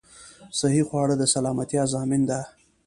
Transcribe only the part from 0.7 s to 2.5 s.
خواړه د سلامتيا ضامن ده